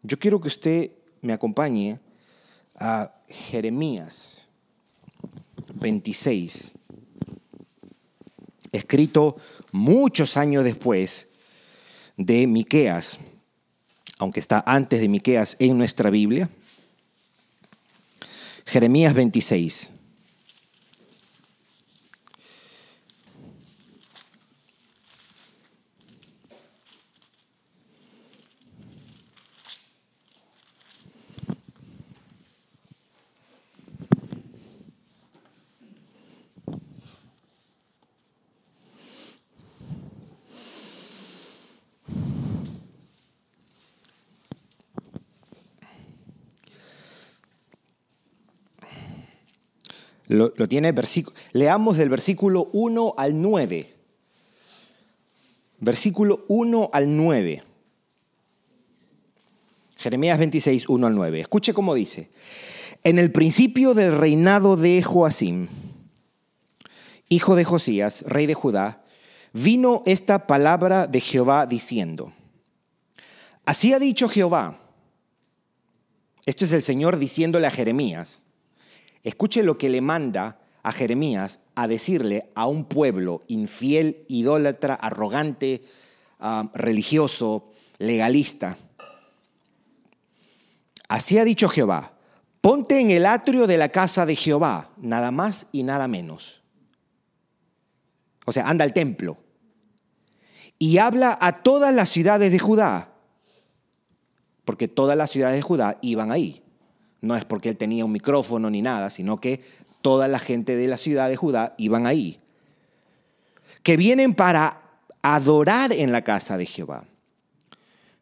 [0.02, 0.92] Yo quiero que usted
[1.22, 2.00] me acompañe
[2.76, 4.48] a Jeremías
[5.74, 6.78] 26,
[8.76, 9.38] escrito
[9.72, 11.30] muchos años después
[12.18, 13.20] de Miqueas,
[14.18, 16.50] aunque está antes de Miqueas en nuestra Biblia.
[18.66, 19.92] Jeremías 26.
[50.56, 51.36] Lo, tiene versículo.
[51.54, 53.94] Leamos del versículo 1 al 9.
[55.80, 57.64] Versículo 1 al 9.
[59.98, 61.40] Jeremías 26, 1 al 9.
[61.40, 62.30] Escuche cómo dice.
[63.04, 65.68] En el principio del reinado de Joacim,
[67.30, 69.04] hijo de Josías, rey de Judá,
[69.54, 72.34] vino esta palabra de Jehová diciendo,
[73.64, 74.80] así ha dicho Jehová,
[76.46, 78.46] esto es el Señor diciéndole a Jeremías,
[79.26, 85.84] Escuche lo que le manda a Jeremías a decirle a un pueblo infiel, idólatra, arrogante,
[86.76, 88.78] religioso, legalista.
[91.10, 92.14] Así ha dicho Jehová,
[92.62, 96.62] ponte en el atrio de la casa de Jehová, nada más y nada menos.
[98.46, 99.38] O sea, anda al templo
[100.78, 103.10] y habla a todas las ciudades de Judá,
[104.66, 106.65] porque todas las ciudades de Judá iban ahí
[107.26, 109.62] no es porque él tenía un micrófono ni nada, sino que
[110.02, 112.40] toda la gente de la ciudad de Judá iban ahí,
[113.84, 114.82] que vienen para
[115.22, 117.06] adorar en la casa de Jehová.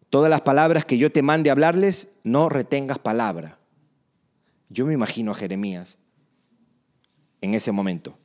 [0.09, 3.57] Todas las palabras que yo te mande hablarles, no retengas palabra.
[4.69, 5.97] Yo me imagino a Jeremías
[7.41, 8.17] en ese momento.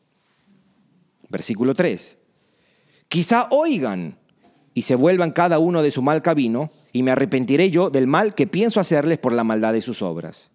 [1.28, 2.16] Versículo 3.
[3.08, 4.18] Quizá oigan
[4.78, 8.36] y se vuelvan cada uno de su mal camino, y me arrepentiré yo del mal
[8.36, 10.52] que pienso hacerles por la maldad de sus obras.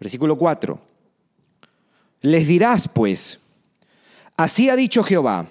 [0.00, 0.80] Versículo 4.
[2.20, 3.40] Les dirás, pues,
[4.36, 5.46] así ha dicho Jehová,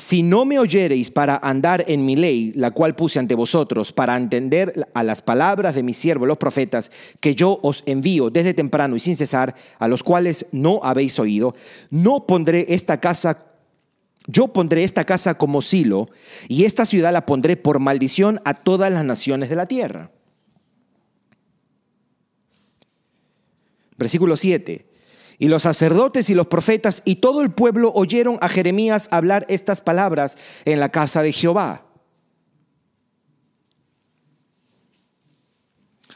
[0.00, 4.16] si no me oyereis para andar en mi ley, la cual puse ante vosotros, para
[4.16, 8.96] entender a las palabras de mis siervos los profetas, que yo os envío desde temprano
[8.96, 11.54] y sin cesar, a los cuales no habéis oído,
[11.90, 13.44] no pondré esta casa,
[14.26, 16.08] yo pondré esta casa como silo,
[16.48, 20.10] y esta ciudad la pondré por maldición a todas las naciones de la tierra.
[24.00, 24.86] Versículo 7.
[25.38, 29.82] Y los sacerdotes y los profetas y todo el pueblo oyeron a Jeremías hablar estas
[29.82, 31.84] palabras en la casa de Jehová.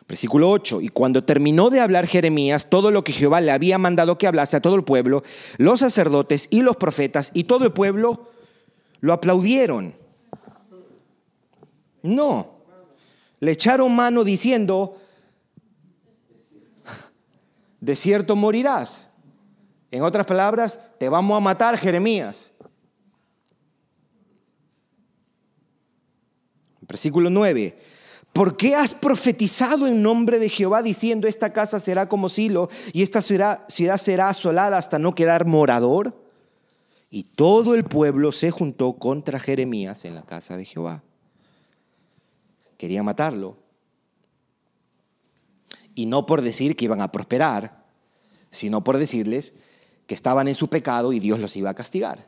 [0.08, 0.80] Versículo 8.
[0.80, 4.56] Y cuando terminó de hablar Jeremías todo lo que Jehová le había mandado que hablase
[4.56, 5.22] a todo el pueblo,
[5.58, 8.30] los sacerdotes y los profetas y todo el pueblo
[9.00, 9.94] lo aplaudieron.
[12.02, 12.54] No.
[13.40, 14.96] Le echaron mano diciendo,
[17.84, 19.10] de cierto morirás.
[19.90, 22.54] En otras palabras, te vamos a matar, Jeremías.
[26.80, 27.78] Versículo 9.
[28.32, 33.02] ¿Por qué has profetizado en nombre de Jehová diciendo esta casa será como silo y
[33.02, 36.18] esta ciudad, ciudad será asolada hasta no quedar morador?
[37.10, 41.02] Y todo el pueblo se juntó contra Jeremías en la casa de Jehová.
[42.78, 43.58] Quería matarlo,
[45.94, 47.84] y no por decir que iban a prosperar,
[48.50, 49.54] sino por decirles
[50.06, 52.26] que estaban en su pecado y Dios los iba a castigar.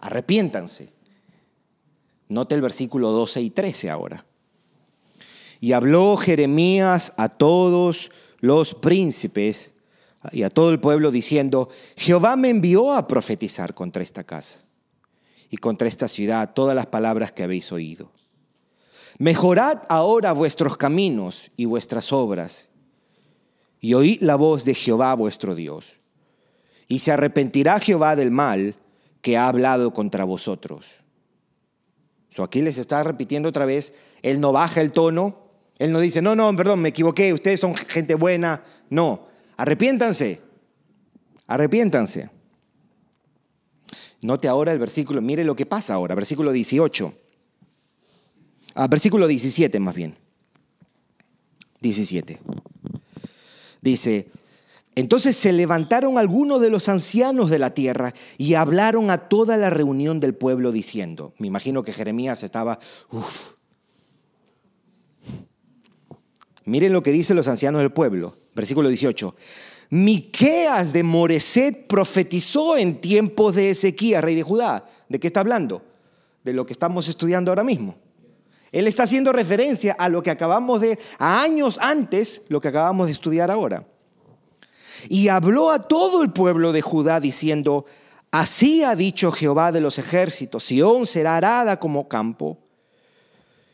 [0.00, 0.92] Arrepiéntanse.
[2.28, 4.24] Note el versículo 12 y 13 ahora.
[5.60, 8.10] Y habló Jeremías a todos
[8.40, 9.72] los príncipes
[10.30, 14.60] y a todo el pueblo diciendo, Jehová me envió a profetizar contra esta casa
[15.50, 18.12] y contra esta ciudad todas las palabras que habéis oído.
[19.18, 22.68] Mejorad ahora vuestros caminos y vuestras obras,
[23.80, 25.98] y oíd la voz de Jehová vuestro Dios.
[26.86, 28.76] Y se arrepentirá Jehová del mal
[29.20, 30.86] que ha hablado contra vosotros.
[32.30, 33.92] So aquí les está repitiendo otra vez,
[34.22, 35.36] él no baja el tono,
[35.78, 38.62] él no dice, no, no, perdón, me equivoqué, ustedes son gente buena.
[38.88, 40.40] No, arrepiéntanse,
[41.48, 42.30] arrepiéntanse.
[44.22, 47.14] Note ahora el versículo, mire lo que pasa ahora, versículo 18.
[48.80, 50.14] Ah, versículo 17 más bien.
[51.80, 52.38] 17.
[53.80, 54.28] Dice,
[54.94, 59.68] entonces se levantaron algunos de los ancianos de la tierra y hablaron a toda la
[59.68, 62.78] reunión del pueblo diciendo, me imagino que Jeremías estaba,
[63.10, 63.54] uff.
[66.64, 69.34] Miren lo que dicen los ancianos del pueblo, versículo 18.
[69.90, 74.88] Miqueas de Moreset profetizó en tiempos de Ezequías, rey de Judá.
[75.08, 75.82] ¿De qué está hablando?
[76.44, 77.96] De lo que estamos estudiando ahora mismo.
[78.72, 83.06] Él está haciendo referencia a lo que acabamos de, a años antes, lo que acabamos
[83.06, 83.86] de estudiar ahora.
[85.08, 87.86] Y habló a todo el pueblo de Judá diciendo,
[88.30, 92.58] así ha dicho Jehová de los ejércitos, Sión será arada como campo,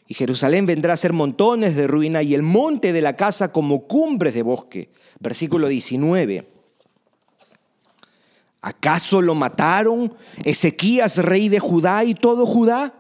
[0.07, 3.87] y Jerusalén vendrá a ser montones de ruina y el monte de la casa como
[3.87, 4.91] cumbres de bosque.
[5.19, 6.47] Versículo 19.
[8.61, 10.15] ¿Acaso lo mataron
[10.45, 12.95] Ezequías, rey de Judá y todo Judá?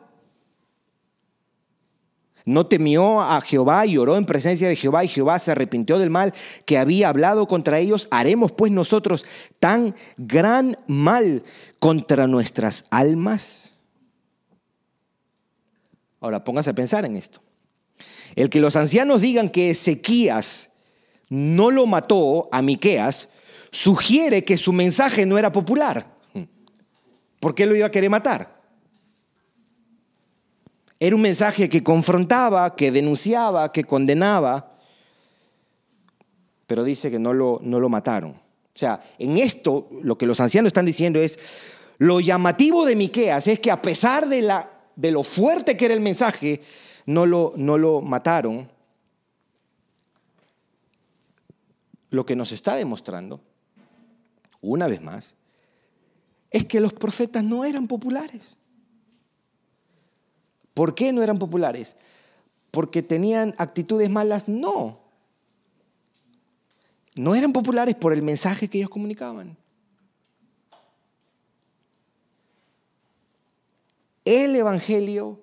[2.45, 6.11] No temió a Jehová y oró en presencia de Jehová y Jehová se arrepintió del
[6.11, 6.35] mal
[6.67, 8.07] que había hablado contra ellos.
[8.11, 9.25] ¿Haremos pues nosotros
[9.59, 11.43] tan gran mal
[11.79, 13.73] contra nuestras almas?
[16.21, 17.41] Ahora póngase a pensar en esto.
[18.35, 20.71] El que los ancianos digan que Ezequías
[21.31, 23.31] no lo mató a Miqueas
[23.71, 26.15] sugiere que su mensaje no era popular.
[27.41, 28.54] ¿Por qué lo iba a querer matar?
[31.01, 34.79] Era un mensaje que confrontaba, que denunciaba, que condenaba,
[36.67, 38.31] pero dice que no lo, no lo mataron.
[38.33, 41.39] O sea, en esto lo que los ancianos están diciendo es,
[41.99, 45.95] lo llamativo de Miqueas es que a pesar de, la, de lo fuerte que era
[45.95, 46.61] el mensaje,
[47.07, 48.69] no lo, no lo mataron.
[52.11, 53.41] Lo que nos está demostrando,
[54.61, 55.35] una vez más,
[56.51, 58.57] es que los profetas no eran populares.
[60.75, 61.97] ¿Por qué no eran populares?
[62.71, 64.49] ¿Porque tenían actitudes malas?
[64.49, 64.99] No.
[67.15, 69.57] No eran populares por el mensaje que ellos comunicaban.
[74.25, 75.41] El Evangelio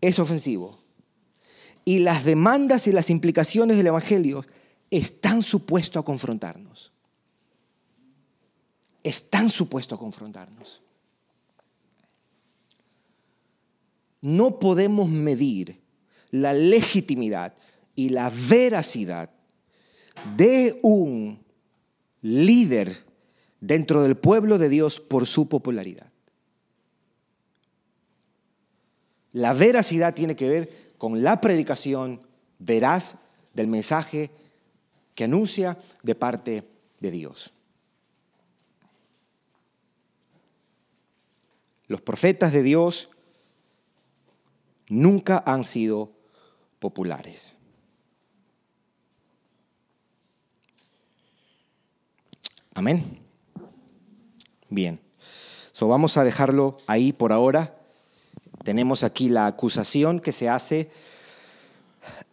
[0.00, 0.78] es ofensivo.
[1.84, 4.44] Y las demandas y las implicaciones del Evangelio
[4.90, 6.92] están supuestos a confrontarnos.
[9.02, 10.82] Están supuestos a confrontarnos.
[14.20, 15.80] No podemos medir
[16.30, 17.54] la legitimidad
[17.94, 19.30] y la veracidad
[20.36, 21.42] de un
[22.22, 23.04] líder
[23.60, 26.10] dentro del pueblo de Dios por su popularidad.
[29.32, 32.20] La veracidad tiene que ver con la predicación
[32.58, 33.16] veraz
[33.54, 34.30] del mensaje
[35.14, 36.64] que anuncia de parte
[37.00, 37.52] de Dios.
[41.86, 43.08] Los profetas de Dios
[44.90, 46.12] nunca han sido
[46.78, 47.56] populares.
[52.74, 53.18] Amén.
[54.68, 55.00] Bien.
[55.72, 57.76] So, vamos a dejarlo ahí por ahora.
[58.64, 60.90] Tenemos aquí la acusación que se hace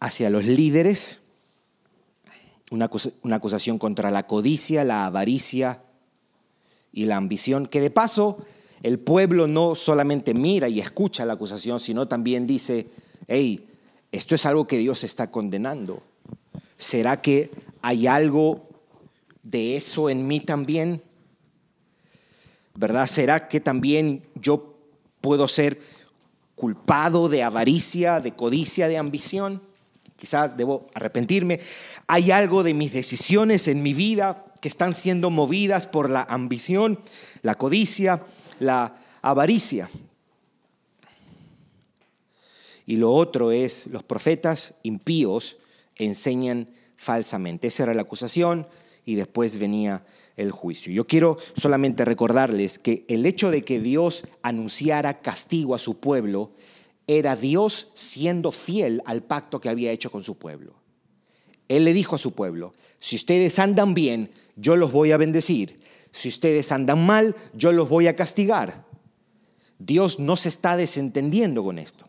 [0.00, 1.18] hacia los líderes,
[2.70, 2.90] una,
[3.22, 5.82] una acusación contra la codicia, la avaricia
[6.92, 8.44] y la ambición, que de paso
[8.82, 12.86] el pueblo no solamente mira y escucha la acusación, sino también dice,
[13.26, 13.66] hey,
[14.12, 16.02] esto es algo que Dios está condenando.
[16.76, 17.50] ¿Será que
[17.82, 18.68] hay algo
[19.42, 21.02] de eso en mí también?
[22.74, 23.06] ¿Verdad?
[23.06, 24.74] ¿Será que también yo
[25.20, 25.80] puedo ser
[26.54, 29.60] culpado de avaricia, de codicia, de ambición?
[30.16, 31.60] Quizás debo arrepentirme.
[32.06, 36.98] ¿Hay algo de mis decisiones en mi vida que están siendo movidas por la ambición,
[37.42, 38.22] la codicia,
[38.60, 39.90] la avaricia.
[42.86, 45.58] Y lo otro es, los profetas impíos
[45.96, 47.66] enseñan falsamente.
[47.66, 48.66] Esa era la acusación
[49.04, 50.04] y después venía
[50.36, 50.92] el juicio.
[50.92, 56.52] Yo quiero solamente recordarles que el hecho de que Dios anunciara castigo a su pueblo
[57.06, 60.74] era Dios siendo fiel al pacto que había hecho con su pueblo.
[61.68, 65.76] Él le dijo a su pueblo, si ustedes andan bien, yo los voy a bendecir.
[66.12, 68.86] Si ustedes andan mal, yo los voy a castigar.
[69.78, 72.06] Dios no se está desentendiendo con esto.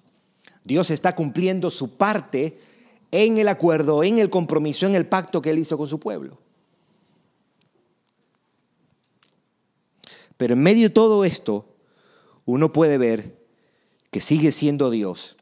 [0.64, 2.60] Dios está cumpliendo su parte
[3.12, 6.40] en el acuerdo, en el compromiso, en el pacto que él hizo con su pueblo.
[10.38, 11.66] Pero en medio de todo esto,
[12.46, 13.38] uno puede ver
[14.12, 15.38] que sigue siendo Dios,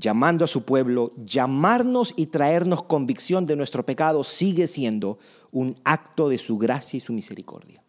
[0.00, 5.18] llamando a su pueblo, llamarnos y traernos convicción de nuestro pecado, sigue siendo
[5.52, 7.82] un acto de su gracia y su misericordia.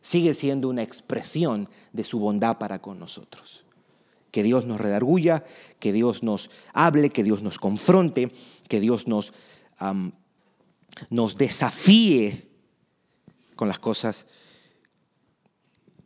[0.00, 3.64] Sigue siendo una expresión de su bondad para con nosotros.
[4.32, 5.44] Que Dios nos redarguya,
[5.78, 8.32] que Dios nos hable, que Dios nos confronte,
[8.68, 9.32] que Dios nos,
[11.08, 12.48] nos desafíe
[13.54, 14.26] con las cosas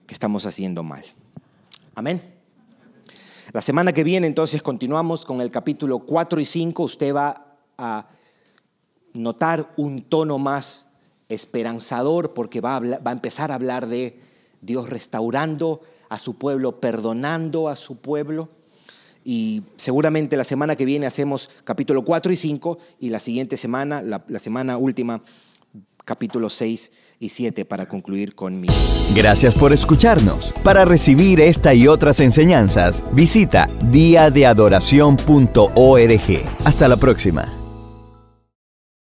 [0.06, 1.04] que estamos haciendo mal.
[1.94, 2.31] Amén.
[3.52, 6.84] La semana que viene entonces continuamos con el capítulo 4 y 5.
[6.84, 8.08] Usted va a
[9.12, 10.86] notar un tono más
[11.28, 14.18] esperanzador porque va a, empezar a hablar de
[14.62, 18.48] Dios restaurando a su pueblo, perdonando a su pueblo.
[19.22, 24.00] Y seguramente la semana que viene hacemos capítulo 4 y 5 y la siguiente semana,
[24.00, 25.20] la semana última,
[26.04, 26.90] capítulo 6
[27.20, 28.66] y 7 para concluir con mi...
[29.14, 30.52] Gracias por escucharnos.
[30.64, 36.44] Para recibir esta y otras enseñanzas, visita diadeadoración.org.
[36.64, 37.61] Hasta la próxima.